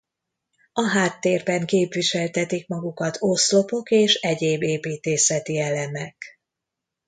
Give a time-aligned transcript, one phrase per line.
[0.73, 6.39] A háttérben képviseltetik magukat oszlopok és egyéb építészeti elemek.